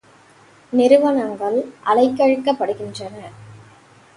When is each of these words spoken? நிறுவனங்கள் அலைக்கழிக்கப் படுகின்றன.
நிறுவனங்கள் 0.73 1.57
அலைக்கழிக்கப் 1.85 2.59
படுகின்றன. 2.59 3.15